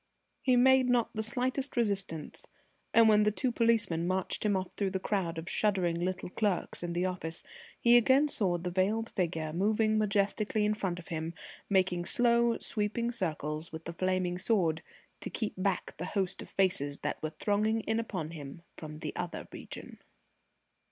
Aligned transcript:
He 0.41 0.55
made 0.55 0.89
not 0.89 1.11
the 1.13 1.21
slightest 1.21 1.77
resistance, 1.77 2.47
and 2.91 3.07
when 3.07 3.21
the 3.21 3.29
two 3.29 3.51
policemen 3.51 4.07
marched 4.07 4.43
him 4.43 4.55
off 4.57 4.73
through 4.73 4.89
the 4.89 4.99
crowd 4.99 5.37
of 5.37 5.47
shuddering 5.47 5.95
little 5.99 6.29
clerks 6.29 6.81
in 6.81 6.93
the 6.93 7.05
office, 7.05 7.43
he 7.79 7.95
again 7.95 8.27
saw 8.27 8.57
the 8.57 8.71
veiled 8.71 9.11
figure 9.11 9.53
moving 9.53 9.99
majestically 9.99 10.65
in 10.65 10.73
front 10.73 10.97
of 10.97 11.09
him, 11.09 11.35
making 11.69 12.05
slow 12.05 12.57
sweeping 12.57 13.11
circles 13.11 13.71
with 13.71 13.85
the 13.85 13.93
flaming 13.93 14.39
sword, 14.39 14.81
to 15.19 15.29
keep 15.29 15.53
back 15.55 15.95
the 15.97 16.05
host 16.17 16.41
of 16.41 16.49
faces 16.49 16.97
that 17.03 17.21
were 17.21 17.29
thronging 17.39 17.81
in 17.81 17.99
upon 17.99 18.31
him 18.31 18.63
from 18.77 19.01
the 19.01 19.15
Other 19.15 19.47
Region. 19.53 19.99